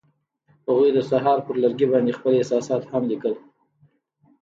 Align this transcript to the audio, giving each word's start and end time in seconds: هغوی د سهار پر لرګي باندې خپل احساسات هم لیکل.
هغوی 0.67 0.89
د 0.93 0.99
سهار 1.11 1.37
پر 1.45 1.55
لرګي 1.63 1.87
باندې 1.91 2.11
خپل 2.17 2.31
احساسات 2.35 2.81
هم 2.91 3.03
لیکل. 3.11 3.33